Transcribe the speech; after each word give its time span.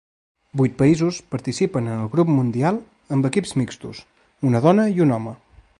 Vuit 0.61 0.71
països 0.79 1.19
participen 1.35 1.91
en 1.91 1.99
el 2.05 2.09
Grup 2.15 2.33
Mundial 2.39 2.81
amb 3.17 3.29
equips 3.33 3.55
mixtos, 3.65 4.05
una 4.53 4.67
dona 4.69 4.93
i 4.99 5.05
un 5.07 5.17
home. 5.19 5.35